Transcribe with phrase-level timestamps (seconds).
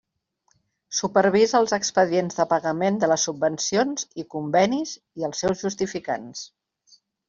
[0.99, 6.49] Supervisa els expedients de pagament de les subvencions i convenis i els seus justificants.